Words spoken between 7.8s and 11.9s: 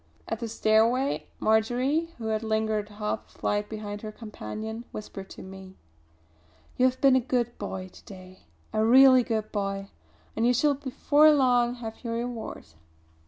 to day, a real good boy; and you shall before long